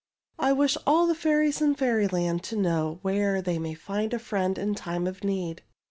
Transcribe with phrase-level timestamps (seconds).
[0.39, 4.57] ''I wish all the fairies in Fairyland to know where they may find a friend
[4.57, 5.61] in time of need.